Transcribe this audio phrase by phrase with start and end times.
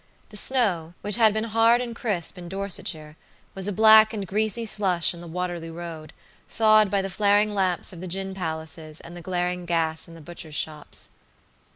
[0.29, 3.17] The snow, which had been hard and crisp in Dorsetshire,
[3.53, 6.11] was a black and greasy slush in the Waterloo Road,
[6.49, 10.19] thawed by the flaring lamps of the gin palaces and the glaring gas in the
[10.21, 11.11] butchers' shops.